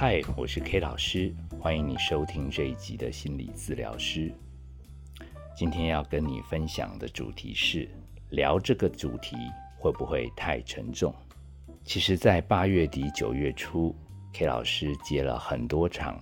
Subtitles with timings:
[0.00, 4.32] 嗨，我是 K 老师，欢迎你收听这一集的心理治疗师。
[5.54, 7.86] 今天要跟你分享的主题是
[8.30, 9.36] 聊这个主题
[9.78, 11.14] 会不会太沉重？
[11.84, 13.94] 其实，在八月底九月初
[14.32, 16.18] ，K 老师接了很多场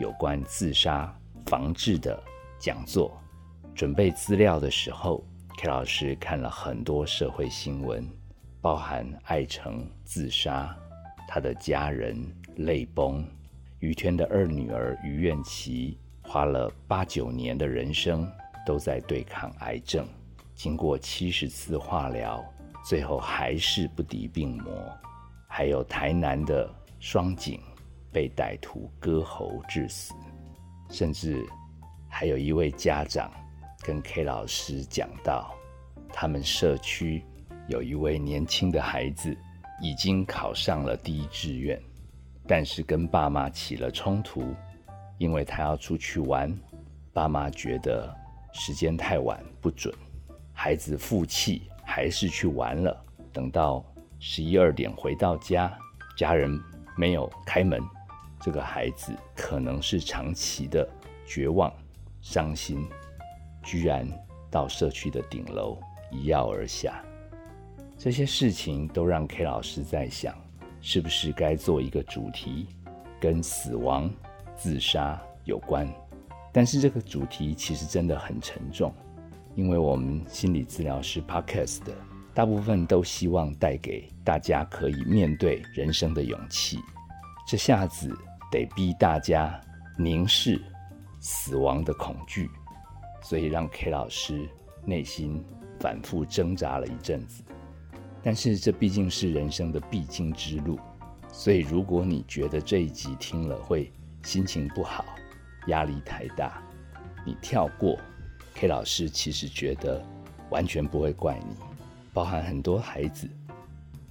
[0.00, 1.10] 有关自杀
[1.46, 2.22] 防治的
[2.58, 3.18] 讲座。
[3.74, 5.24] 准备资料的时候
[5.56, 8.06] ，K 老师看了很多社会新闻，
[8.60, 10.76] 包含爱成自杀，
[11.26, 12.22] 他的家人
[12.56, 13.26] 泪崩，
[13.80, 18.30] 于天的二女儿于愿琪花了八九年的人生
[18.64, 20.06] 都在对抗癌症，
[20.54, 22.44] 经过七十次化疗。
[22.84, 24.92] 最后还是不敌病魔，
[25.48, 27.58] 还有台南的双井
[28.12, 30.12] 被歹徒割喉致死，
[30.90, 31.46] 甚至
[32.06, 33.32] 还有一位家长
[33.80, 35.54] 跟 K 老师讲到，
[36.12, 37.24] 他们社区
[37.68, 39.34] 有一位年轻的孩子
[39.80, 41.82] 已经考上了第一志愿，
[42.46, 44.54] 但是跟爸妈起了冲突，
[45.18, 46.54] 因为他要出去玩，
[47.12, 48.14] 爸妈觉得
[48.52, 49.94] 时间太晚不准，
[50.52, 51.62] 孩子负气。
[51.86, 53.04] 还是去玩了。
[53.30, 53.84] 等到
[54.18, 55.70] 十一二点回到家，
[56.16, 56.58] 家人
[56.96, 57.78] 没有开门，
[58.40, 60.88] 这个孩子可能是长期的
[61.26, 61.70] 绝望、
[62.22, 62.88] 伤心，
[63.62, 64.08] 居然
[64.50, 65.78] 到社区的顶楼
[66.10, 67.04] 一跃而下。
[67.98, 70.34] 这些事情都让 K 老师在想，
[70.86, 72.66] 是不是该做一个主题，
[73.18, 74.12] 跟死亡、
[74.54, 75.88] 自杀有关？
[76.52, 78.94] 但是这个主题其实真的很沉重。
[79.54, 81.94] 因为我们心理治疗师 Podcast 的
[82.34, 86.78] 大部分都希望带给大家可以面对人生的勇气，
[87.48, 88.14] 这下子
[88.52, 89.58] 得逼大家
[89.96, 90.60] 凝视
[91.18, 92.50] 死亡的恐惧，
[93.22, 94.46] 所以让 K 老师
[94.84, 95.42] 内心
[95.80, 97.42] 反复挣扎了一阵子。
[98.24, 100.78] 但是这毕竟是人生的必经之路，
[101.30, 105.04] 所以如果你觉得这一集听了会心情不好、
[105.66, 106.62] 压力太大，
[107.26, 107.98] 你跳过。
[108.54, 110.02] K 老师其实觉得
[110.48, 111.56] 完全不会怪你，
[112.14, 113.28] 包含很多孩子，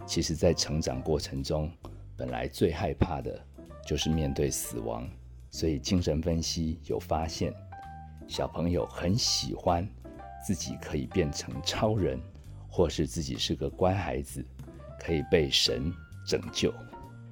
[0.06, 1.72] 其实在成长过程中，
[2.16, 3.42] 本来最害怕的
[3.84, 5.10] 就是面对死亡，
[5.50, 7.52] 所以精神分析有发现，
[8.28, 9.88] 小朋友很喜欢
[10.46, 12.20] 自己可以变成超人，
[12.76, 14.44] 或是自己是个乖孩子，
[15.00, 15.94] 可以被神
[16.26, 16.74] 拯救，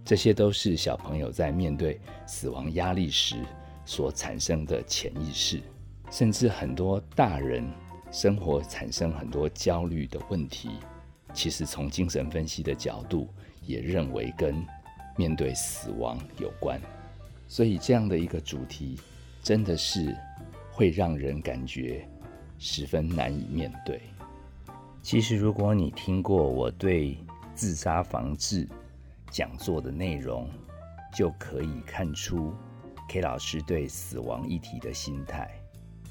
[0.05, 3.37] 这些都是小朋友在面对死亡压力时
[3.83, 5.59] 所产生的潜意识。
[6.11, 7.67] 甚至很多大人
[8.11, 10.69] 生活产生很多焦虑的问题，
[11.33, 13.27] 其实从精神分析的角度
[13.65, 14.63] 也认为跟
[15.17, 16.79] 面对死亡有关。
[17.47, 18.99] 所以这样的一个主题，
[19.41, 20.15] 真的是
[20.71, 22.07] 会让人感觉
[22.59, 23.99] 十分难以面对。
[25.01, 27.17] 其实，如果你听过我对
[27.55, 28.67] 自杀防治
[29.31, 30.47] 讲座的内容，
[31.13, 32.53] 就可以看出
[33.09, 35.49] K 老师对死亡议题的心态。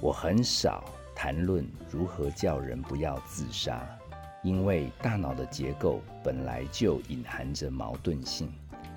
[0.00, 0.84] 我很少
[1.14, 3.86] 谈论如何叫人不要自杀，
[4.42, 8.52] 因为大脑的结构本来就隐含着矛盾性。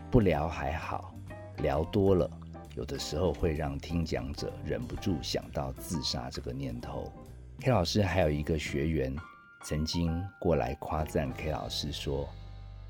[0.09, 1.13] 不聊还好，
[1.57, 2.29] 聊多了，
[2.75, 7.13] 有的时候会让听讲者忍不住想到自杀这个念头。
[7.61, 9.15] K 老师还有一个学员
[9.63, 12.29] 曾经过来夸赞 K 老师说：“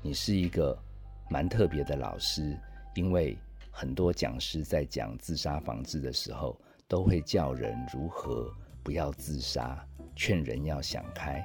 [0.02, 0.76] 你是一个
[1.30, 2.58] 蛮特别的老师，
[2.94, 3.38] 因为
[3.70, 8.52] 很多讲师在讲自杀防治的时候。”都会叫人如何
[8.82, 11.44] 不要自杀，劝人要想开。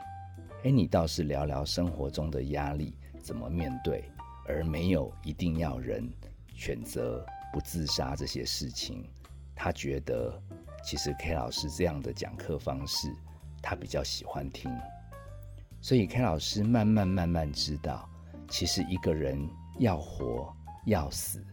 [0.65, 4.03] 哎，你倒是聊聊生活中的压力怎么面对，
[4.45, 6.07] 而没有一定要人
[6.53, 9.09] 选择不自杀这些事情。
[9.55, 10.39] 他觉得
[10.83, 13.09] 其实 K 老师这样的讲课方式，
[13.61, 14.69] 他比较喜欢听。
[15.81, 18.09] 所以 K 老师慢慢慢慢知道，
[18.47, 21.43] 其实一个人要活要死，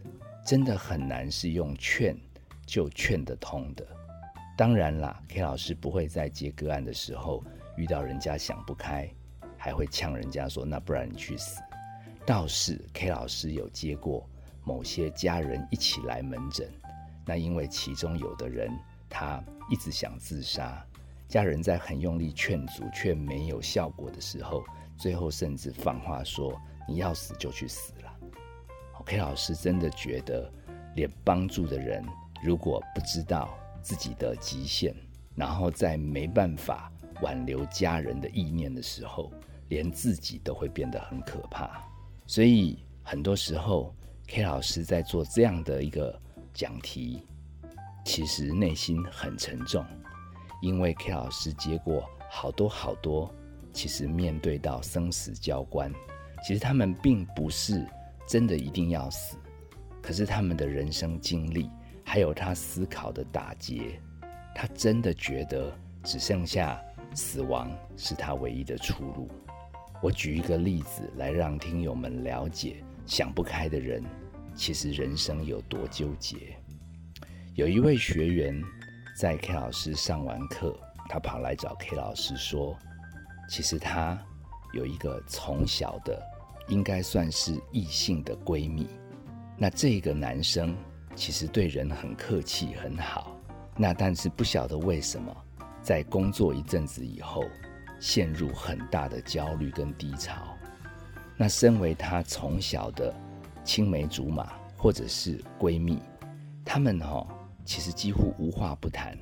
[0.45, 2.15] 真的很难是用劝。
[2.65, 3.87] 就劝得通的，
[4.57, 7.41] 当然啦，K 老师不会在接个案的时候
[7.77, 9.09] 遇到人家想不开，
[9.57, 11.61] 还会呛人家说那不然你去死。
[12.25, 14.29] 倒是 K 老师有接过
[14.65, 16.69] 某些家人一起来门诊，
[17.25, 18.69] 那因为其中有的人
[19.07, 20.85] 他一直想自杀，
[21.27, 24.63] 家人在很用力劝阻却没有效果的时候，
[24.97, 28.13] 最后甚至放话说你要死就去死了。
[29.05, 30.51] K 老师真的觉得
[30.93, 32.03] 连帮助的人。
[32.43, 34.93] 如果不知道自己的极限，
[35.33, 36.91] 然后在没办法
[37.21, 39.31] 挽留家人的意念的时候，
[39.69, 41.81] 连自己都会变得很可怕。
[42.25, 43.95] 所以很多时候
[44.27, 46.21] ，K 老师在做这样的一个
[46.53, 47.23] 讲题，
[48.03, 49.85] 其实内心很沉重，
[50.61, 53.33] 因为 K 老师接过好多好多，
[53.73, 55.91] 其实面对到生死交关，
[56.45, 57.85] 其实他们并不是
[58.27, 59.37] 真的一定要死。
[60.01, 61.69] 可是他们的人生经历，
[62.03, 63.99] 还有他思考的打结，
[64.55, 66.81] 他真的觉得只剩下
[67.13, 69.29] 死亡是他唯一的出路。
[70.01, 74.03] 我举一个例子来让听友们了解，想不开的人
[74.55, 76.57] 其实人生有多纠结。
[77.55, 78.63] 有一位学员
[79.17, 80.77] 在 K 老师上完课，
[81.09, 82.77] 他跑来找 K 老师说，
[83.49, 84.15] 其实他
[84.73, 86.21] 有一个从小的，
[86.67, 88.87] 应该算是异性的闺蜜。
[89.57, 90.77] 那这个男生
[91.15, 93.35] 其实对人很客气很好，
[93.75, 95.35] 那但是不晓得为什么，
[95.81, 97.43] 在工作一阵子以后。
[97.99, 100.55] 陷入很大的焦虑跟低潮。
[101.35, 103.11] 那身为他从小的
[103.63, 105.99] 青梅竹马或者是闺蜜，
[106.63, 107.27] 她们哈
[107.67, 109.15] 其实几乎无话不谈。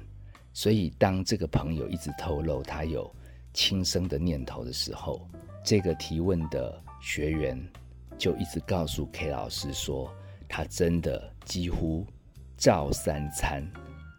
[0.54, 3.14] 所以当这个朋友一直透露他有
[3.52, 5.28] 轻生的念头的时候，
[5.66, 7.60] 这个提问的学员
[8.18, 10.14] 就一直告诉 K 老师说，
[10.48, 12.06] 他真的几乎
[12.56, 13.70] 照三餐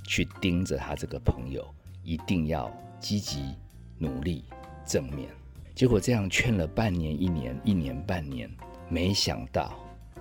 [0.07, 1.67] 去盯着他这个朋友，
[2.03, 2.71] 一定要
[3.01, 3.55] 积极。
[3.99, 4.45] 努力
[4.85, 5.27] 正面，
[5.75, 8.47] 结果这样劝了半年、一年、一年半年，
[8.91, 9.73] 没想到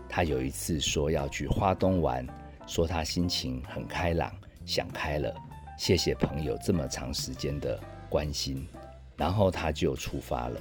[0.07, 2.25] 他有一次说要去花东玩，
[2.67, 4.33] 说他心情很开朗，
[4.65, 5.33] 想开了，
[5.77, 7.79] 谢谢朋友这么长时间的
[8.09, 8.67] 关心，
[9.17, 10.59] 然后他就出发了，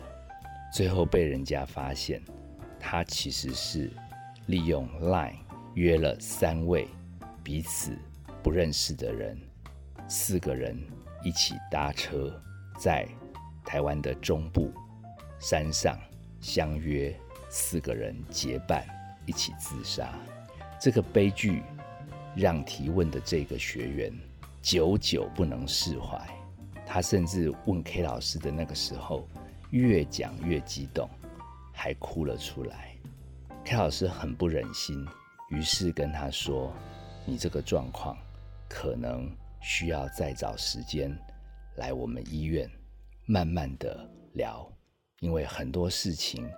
[0.72, 2.22] 最后被人家发现，
[2.78, 3.90] 他其实是
[4.46, 5.36] 利用 Line
[5.74, 6.88] 约了三位
[7.42, 7.96] 彼此
[8.42, 9.38] 不认识的人，
[10.08, 10.78] 四个人
[11.22, 12.32] 一起搭车。
[12.76, 13.06] 在
[13.64, 14.72] 台湾的中部
[15.38, 15.96] 山上
[16.40, 17.14] 相约
[17.48, 18.84] 四个人结伴
[19.26, 20.12] 一起自杀，
[20.80, 21.62] 这个悲剧
[22.34, 24.12] 让提问的这个学员
[24.60, 26.18] 久久不能释怀。
[26.86, 29.26] 他甚至问 K 老师的那个时候，
[29.70, 31.08] 越讲越激动，
[31.72, 32.94] 还哭了出来。
[33.64, 35.06] K 老师很不忍心，
[35.48, 36.72] 于是跟他说
[37.24, 38.16] ：“你这个状况
[38.68, 41.16] 可能需要再找时间。”
[41.76, 42.70] 来我们医院，
[43.24, 44.70] 慢慢的聊，
[45.20, 46.48] 因为很多事情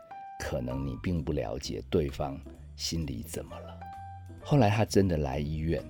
[0.40, 2.38] 可能你并不了解对方
[2.74, 3.85] 心里怎么了。
[4.48, 5.84] 后来她真的来医院，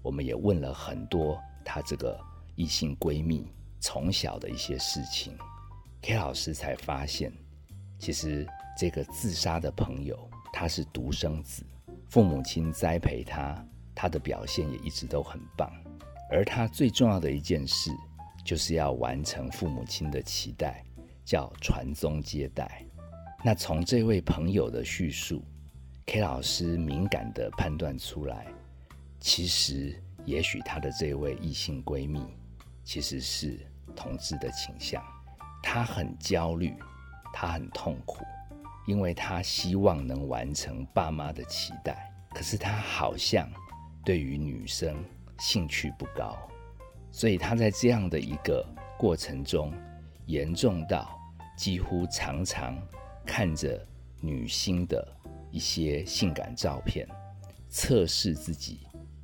[0.00, 2.16] 我们也问了很多她这个
[2.54, 3.50] 异性闺蜜
[3.80, 5.36] 从小的一些事情
[6.02, 7.32] ，K 老师才发现，
[7.98, 8.46] 其实
[8.78, 10.16] 这个自杀的朋友
[10.52, 11.66] 他是独生子，
[12.08, 15.68] 父母亲栽培他，他的表现也一直都很棒，
[16.30, 17.90] 而他最重要的一件事。
[18.44, 20.80] 就是要完成父母亲的期待，
[21.24, 22.86] 叫传宗接代。
[23.44, 25.42] 那从这位朋友的叙述
[26.06, 28.46] ，K 老师敏感的判断出来，
[29.20, 32.24] 其实也许她的这位异性闺蜜
[32.84, 33.58] 其实是
[33.94, 35.02] 同志的倾向。
[35.62, 36.74] 她很焦虑，
[37.32, 38.24] 她很痛苦，
[38.86, 43.48] 因为她希望能完成爸妈的期待，可是她好像
[44.04, 44.96] 对于女生
[45.38, 46.36] 兴趣不高。
[47.10, 48.62] 所以他在这样的一个
[48.98, 49.72] 过程中，
[50.26, 51.18] 严重到
[51.56, 52.76] 几乎常常
[53.24, 53.82] 看着
[54.20, 55.15] 女星的
[55.56, 57.08] 一些性感照片，
[57.70, 58.80] 测试自己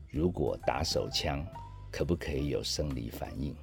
[0.09, 1.47] 如果打手枪
[1.91, 3.55] 可不可以有生理反应。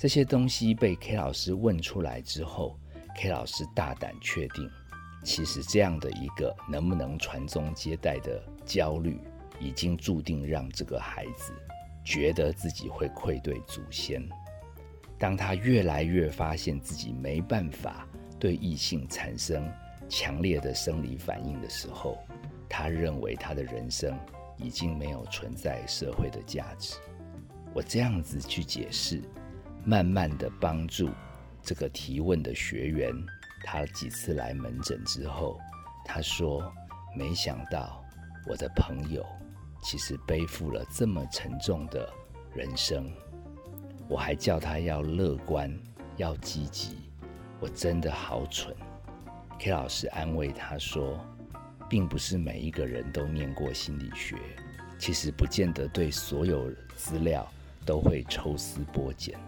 [0.00, 2.78] 这些东西被 K 老师问出来之后
[3.14, 4.66] ，K 老师大胆确定，
[5.22, 9.20] 其实这样的一个能不能传宗接代的焦虑，
[9.60, 11.52] 已经注定让这个孩子。
[12.02, 14.26] 觉得自己会愧对祖先。
[15.18, 18.08] 当他越来越发现自己没办法
[18.40, 19.70] 对异性产生
[20.16, 22.16] 强烈的生理反应的时候，
[22.68, 24.16] 他认为他的人生
[24.56, 26.94] 已经没有存在社会的价值。
[27.74, 29.20] 我这样子去解释，
[29.84, 31.10] 慢慢的帮助
[31.64, 33.12] 这个提问的学员。
[33.64, 35.58] 他几次来门诊之后，
[36.04, 36.72] 他说
[37.18, 38.00] ：“没想到
[38.46, 39.26] 我的朋友。”
[39.82, 42.08] 其实背负了这么沉重的
[42.54, 43.12] 人生，
[44.08, 45.76] 我还叫他要乐观、
[46.16, 47.10] 要积极，
[47.58, 48.74] 我真的好蠢。
[49.58, 51.18] K 老师安慰他说，
[51.88, 54.36] 并不是每一个人都念过心理学，
[54.98, 57.50] 其实不见得对所有资料
[57.86, 59.38] 都会抽丝剥茧，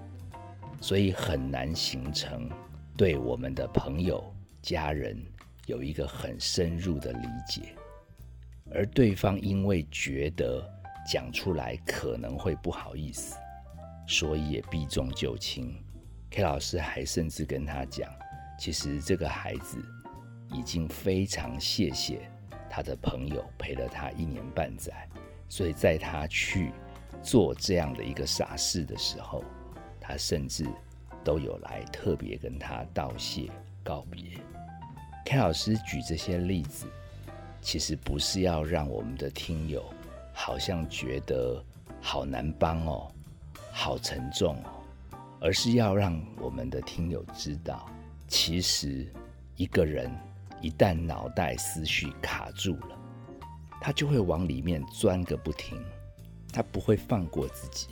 [0.80, 2.48] 所以很难形成
[2.96, 4.24] 对我们的朋友、
[4.62, 5.22] 家人
[5.66, 7.74] 有一个很深入的理解。
[8.74, 10.66] 而对方因为觉得
[11.06, 13.36] 讲出来可能会不好意思，
[14.08, 15.74] 所以也避重就轻。
[16.30, 18.10] K 老师还甚至跟他讲，
[18.58, 19.78] 其实这个孩子
[20.52, 22.30] 已经非常谢谢
[22.68, 25.08] 他的朋友陪了他一年半载，
[25.48, 26.72] 所以在他去
[27.22, 29.44] 做这样的一个傻事的时候，
[30.00, 30.66] 他甚至
[31.24, 33.50] 都有来特别跟他道谢
[33.82, 34.22] 告别。
[35.24, 36.86] K 老师举这些例子。
[37.62, 39.84] 其实不是要让我们的听友
[40.32, 41.60] 好像觉得
[42.00, 43.10] 好难帮哦，
[43.72, 44.70] 好沉重哦，
[45.40, 47.90] 而是要让我们的听友知道，
[48.28, 49.12] 其实
[49.56, 50.08] 一个人
[50.60, 52.98] 一旦脑袋思绪卡住了，
[53.80, 55.78] 他就会往里面钻个不停，
[56.52, 57.88] 他不会放过自己。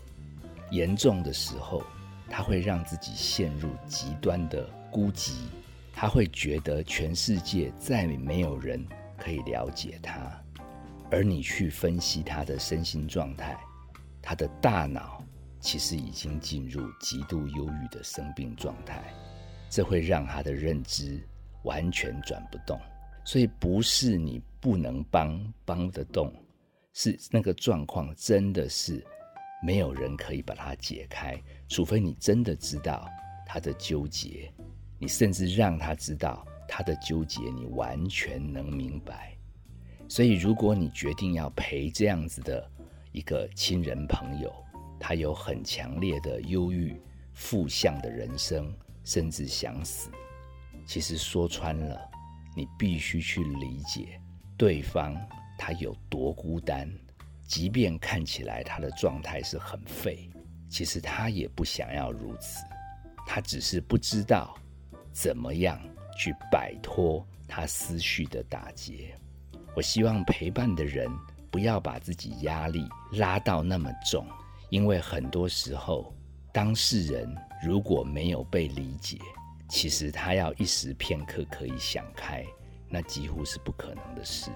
[0.70, 1.82] 严重的时候，
[2.28, 5.32] 他会让自己陷入极端的孤寂，
[5.92, 8.84] 他会觉得全世界再也没有人
[9.16, 10.32] 可以了解他，
[11.10, 13.56] 而你去分析他的身心状态，
[14.22, 15.22] 他的大脑
[15.60, 19.04] 其实已经进入极度忧郁的生病状态，
[19.70, 21.22] 这会让他的认知
[21.64, 22.80] 完全转不动。
[23.24, 26.32] 所以不是你不能帮帮得动，
[26.94, 29.04] 是那个状况真的是。
[29.62, 33.08] 没有人可以把它解开，除非你真的知道
[33.46, 34.52] 他的纠结，
[34.98, 39.34] 你甚至让他知道他的纠结，你完全能明白。
[40.06, 42.70] 所以，如果你决定要陪这样子的
[43.12, 44.52] 一个亲人朋友，
[45.00, 47.00] 他有很强烈的忧郁、
[47.32, 48.70] 负向的人生，
[49.02, 50.10] 甚至想死，
[50.86, 52.00] 其实说穿了，
[52.56, 54.20] 你必须去理解
[54.56, 55.16] 对方
[55.58, 56.88] 他有多孤单。
[57.46, 60.30] 即便看起来他的状态是很废，
[60.70, 62.64] 其实他也不想要如此，
[63.26, 64.56] 他只是不知道
[65.12, 65.78] 怎么样
[66.18, 69.14] 去摆脱他思绪的打结。
[69.76, 71.10] 我希望陪伴的人
[71.50, 74.26] 不要把自己压力拉到那么重，
[74.70, 76.14] 因为很多时候
[76.52, 79.18] 当事人如果没有被理解，
[79.68, 82.44] 其实他要一时片刻可以想开，
[82.88, 84.50] 那几乎是不可能的事。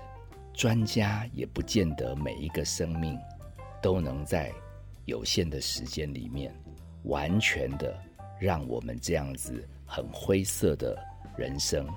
[0.53, 3.19] 专家也不见得每一个生命
[3.81, 4.53] 都能在
[5.05, 6.53] 有限的时间里面
[7.05, 7.97] 完全的
[8.41, 10.99] 让我们这样子很灰色的
[11.37, 11.89] 人生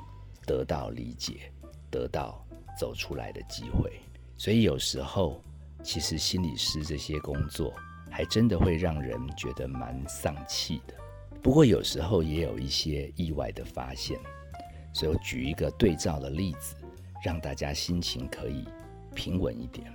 [0.45, 1.51] 得到理解，
[1.89, 2.45] 得到
[2.79, 3.91] 走出来的机会。
[4.37, 5.43] 所以有时候，
[5.83, 7.73] 其实心理师这些工作
[8.09, 10.93] 还真的会让人觉得蛮丧气的。
[11.41, 14.19] 不过有时候也有一些意外的发现。
[14.93, 16.75] 所以我举一个对照的例子。
[17.23, 18.65] 让大家心情可以
[19.13, 19.85] 平稳一点。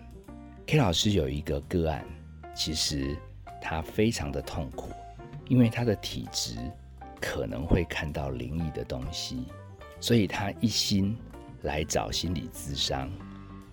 [0.65, 2.05] K 老师有一个个案，
[2.55, 3.19] 其实
[3.61, 4.93] 他非常的痛苦，
[5.49, 6.55] 因为他的体质
[7.21, 9.45] 可能会看到灵异的东西，
[10.01, 11.19] 所以他一心
[11.63, 13.11] 来找心理咨商，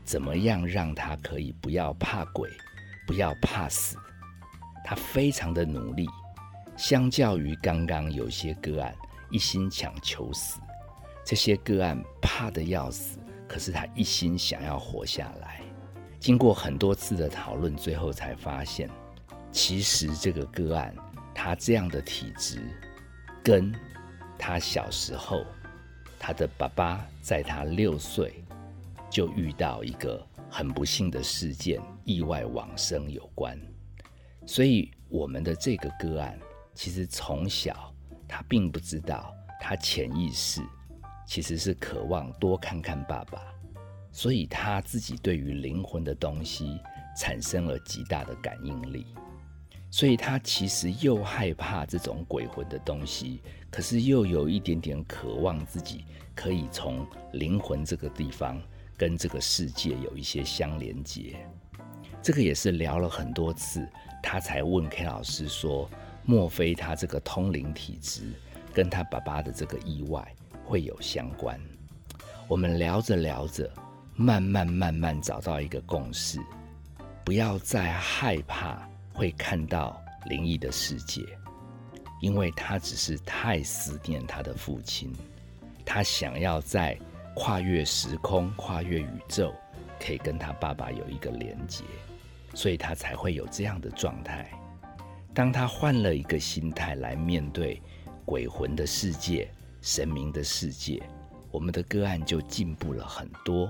[0.04, 2.50] 怎么样让他可以不要怕鬼，
[3.06, 3.98] 不要怕死？
[4.84, 6.08] 他非常的努力，
[6.76, 8.94] 相较于刚刚有些个案
[9.30, 10.60] 一心想求死，
[11.24, 13.20] 这些个案怕的要死。
[13.48, 15.62] 可是他一心想要活下来，
[16.20, 18.90] 经过很多次的讨论，最后才发现，
[19.52, 20.96] 其实这个个案
[21.36, 22.60] 他这样的体质，
[23.44, 23.72] 跟
[24.40, 25.46] 他小时候
[26.18, 28.44] 他的爸爸在他六岁
[29.08, 33.56] 就遇到一个很不幸的事件，意外往生有关。
[34.48, 36.40] 所以我们的这个个案，
[36.74, 37.94] 其实从小
[38.28, 40.62] 他并不知道，他潜意识。
[41.26, 43.42] 其实是渴望多看看爸爸，
[44.12, 46.78] 所以他自己对于灵魂的东西
[47.18, 49.08] 产生了极大的感应力，
[49.90, 56.04] 所以他其实又害怕这种鬼魂的东西，可是又有一点点渴望自己
[56.36, 58.62] 可以从灵魂这个地方
[58.98, 61.38] 跟这个世界有一些相连接。
[62.22, 63.88] 这个也是聊了很多次，
[64.22, 65.90] 他才问 K 老师说：
[66.26, 68.24] 莫非他这个通灵体质
[68.74, 70.26] 跟他爸爸的这个意外？
[70.66, 71.60] 会有相关，
[72.48, 73.70] 我们聊着聊着，
[74.16, 76.40] 慢慢慢慢找到一个共识，
[77.26, 81.22] 不要再害怕会看到灵异的世界，
[82.22, 85.14] 因为他只是太思念他的父亲，
[85.86, 86.98] 他想要在
[87.36, 89.54] 跨越时空、跨越宇宙，
[90.00, 91.84] 可以跟他爸爸有一个连接，
[92.54, 94.50] 所以他才会有这样的状态。
[95.34, 97.82] 当他换了一个心态来面对
[98.26, 99.50] 鬼魂的世界。
[99.82, 101.04] 神明的世界，
[101.52, 103.70] 我们的个案就进步了很多。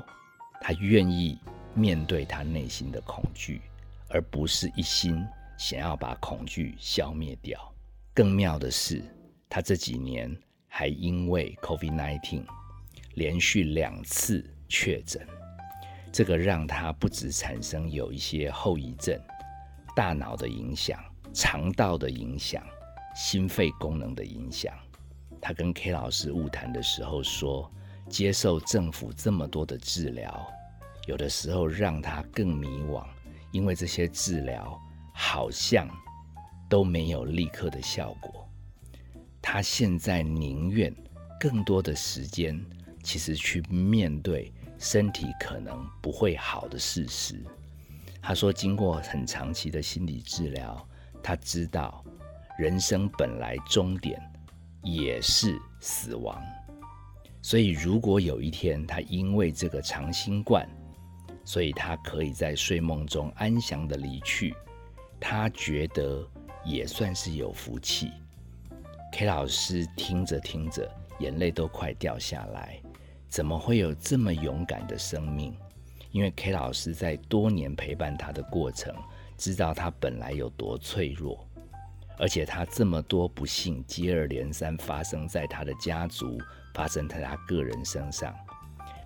[0.61, 1.39] 他愿意
[1.73, 3.63] 面对他内心的恐惧，
[4.09, 5.25] 而不是一心
[5.57, 7.59] 想要把恐惧消灭掉。
[8.13, 9.03] 更妙的是，
[9.49, 10.31] 他这几年
[10.67, 12.43] 还因为 COVID-19
[13.15, 15.27] 连续两次确诊，
[16.11, 19.19] 这个让他不止产生有一些后遗症，
[19.95, 22.63] 大脑的影响、肠道的影响、
[23.15, 24.73] 心肺功能的影响。
[25.41, 27.69] 他跟 K 老师误谈的时候说，
[28.07, 30.47] 接受政府这么多的治疗，
[31.07, 33.05] 有的时候让他更迷惘，
[33.51, 34.79] 因为这些治疗
[35.13, 35.89] 好像
[36.69, 38.47] 都没有立刻的效果。
[39.41, 40.95] 他现在宁愿
[41.39, 42.57] 更多的时间，
[43.03, 47.43] 其实去面对身体可能不会好的事实。
[48.21, 50.87] 他说，经过很长期的心理治疗，
[51.23, 52.03] 他知道
[52.59, 54.21] 人生本来终点
[54.83, 56.39] 也是死亡。
[57.41, 60.67] 所以，如果有一天他因为这个长新冠，
[61.43, 64.55] 所以他可以在睡梦中安详的离去，
[65.19, 66.25] 他觉得
[66.63, 68.11] 也算是有福气。
[69.11, 70.89] K 老师听着听着，
[71.19, 72.79] 眼泪都快掉下来。
[73.27, 75.53] 怎么会有这么勇敢的生命？
[76.11, 78.95] 因为 K 老师在多年陪伴他的过程，
[79.37, 81.47] 知道他本来有多脆弱，
[82.17, 86.39] 而且他这么多不幸接二连三发生在他的家族。
[86.75, 88.35] 发生在他个人身上，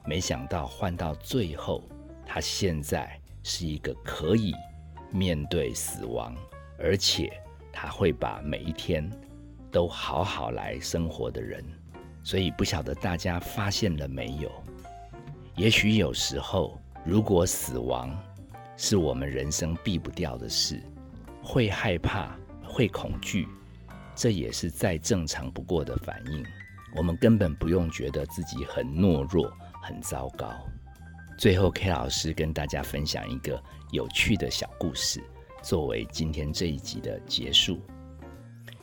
[0.06, 1.84] 没想到换到最后，
[2.26, 4.56] 他现在是一个可以
[5.12, 6.34] 面对死亡，
[6.80, 7.30] 而且
[7.74, 9.12] 他会把每一天
[9.70, 11.62] 都好好来生活的人。
[12.24, 14.50] 所以不晓得大家发现了没有？
[15.58, 18.18] 也许有时候，如果死亡
[18.78, 20.80] 是我们人生避不掉的事，
[21.42, 23.48] 会害怕、会恐惧，
[24.16, 26.46] 这也是再正常不过的反应。
[26.96, 30.54] 我们根本不用觉得自己很懦弱、很糟糕。
[31.40, 35.24] 最后，K 老师跟大家分享一个有趣的小故事，
[35.64, 37.82] 作为今天这一集的结束。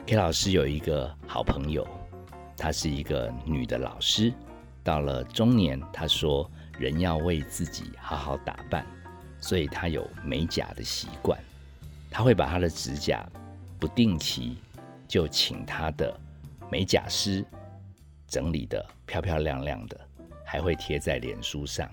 [0.07, 1.87] K 老师有一个好朋友，
[2.57, 4.33] 她是一个女的老师。
[4.83, 8.87] 到了中年，她说人要为自己好好打扮，
[9.45, 11.39] 所以她有美甲的习惯。
[12.11, 13.23] 她会把她的指甲
[13.79, 14.57] 不定期
[15.07, 16.19] 就请她的
[16.71, 17.45] 美甲师。
[18.27, 20.01] 整理的漂漂亮亮的，
[20.45, 21.89] 还会贴在脸书上。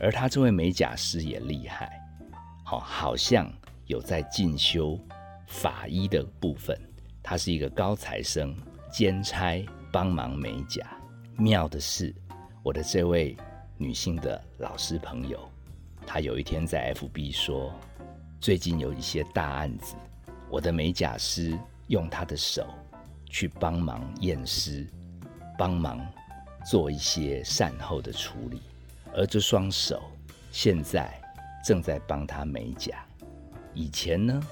[0.00, 1.98] 而他这位美甲师也厉害，
[2.64, 3.50] 好，好像
[3.86, 4.98] 有在进修
[5.46, 6.76] 法医的部分。
[7.22, 8.54] 他是一个高材生，
[8.92, 10.84] 兼差帮忙美甲。
[11.38, 12.12] 妙的是，
[12.62, 13.34] 我的这位
[13.78, 15.48] 女性的老师朋友，
[16.06, 17.72] 他有一天在 FB 说，
[18.40, 19.94] 最近有一些大案子，
[20.50, 22.66] 我的美甲师用他的手
[23.26, 24.86] 去帮忙验尸。
[25.58, 26.04] 帮忙
[26.64, 28.62] 做一些善后的处理，
[29.14, 30.02] 而这双手
[30.50, 31.12] 现在
[31.64, 33.04] 正在帮他美甲。
[33.74, 34.42] 以前呢，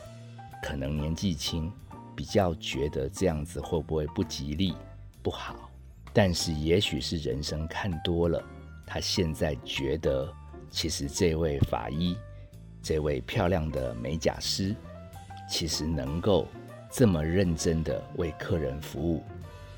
[0.62, 1.72] 可能年纪轻，
[2.14, 4.76] 比较觉得这样子会不会不吉利、
[5.22, 5.70] 不好？
[6.12, 8.40] 但是也许是人生看多了，
[8.86, 10.32] 他现在觉得，
[10.70, 12.16] 其实这位法医、
[12.82, 14.74] 这位漂亮的美甲师，
[15.48, 16.46] 其实能够
[16.90, 19.22] 这么认真的为客人服务，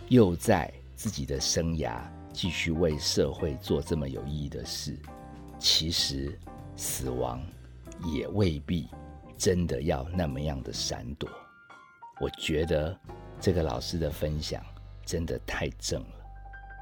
[0.08, 0.72] 又在。
[0.94, 2.00] 自己的生涯
[2.32, 4.96] 继续为社会做这么有意义的事，
[5.58, 6.38] 其实
[6.76, 7.42] 死亡
[8.04, 8.88] 也未必
[9.36, 11.28] 真的要那么样的闪躲。
[12.20, 12.96] 我觉得
[13.40, 14.64] 这个老师的分享
[15.04, 16.24] 真的太正了，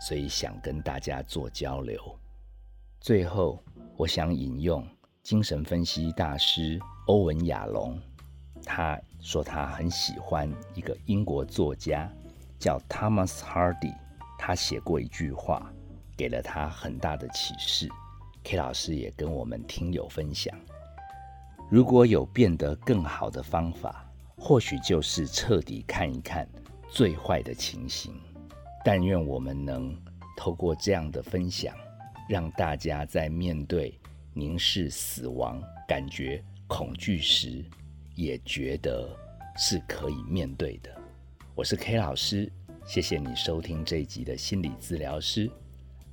[0.02, 1.98] 所以想跟大家做交流。
[3.00, 3.58] 最后，
[3.96, 4.86] 我想引用
[5.22, 7.98] 精神分析大师欧文亚龙，
[8.62, 12.12] 他说他很喜欢一个英国作家
[12.58, 13.94] 叫 Thomas Hardy。
[14.38, 15.72] 他写过一句话，
[16.14, 17.88] 给了他很大的启示。
[18.44, 20.54] K 老师也跟我们听友分享：
[21.70, 24.04] 如果有变得更好的方法，
[24.36, 26.46] 或许就是彻底看一看
[26.90, 28.14] 最坏的情形。
[28.84, 29.96] 但愿我们能
[30.36, 31.74] 透过这样的分享，
[32.30, 33.92] 让大家在面对
[34.34, 37.64] 凝视死亡、感觉恐惧时，
[38.14, 39.10] 也觉得
[39.56, 40.96] 是可以面对的。
[41.56, 42.48] 我是 K 老师。
[42.86, 45.50] 谢谢你收听这一集的心理治疗师。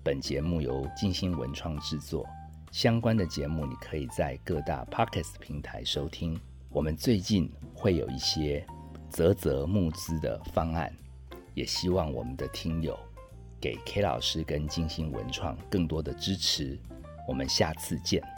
[0.04, 2.28] 本节目由金星文创制作，
[2.72, 6.36] 相关的节目你可以在各大 Podcast 平台收听。
[6.70, 8.66] 我们最近会有一些
[9.08, 10.92] 泽泽募资的方案，
[11.54, 12.98] 也希望我们的听友
[13.60, 16.78] 给 K 老师跟金星文创更多的支持。
[17.28, 18.37] 我们下次见。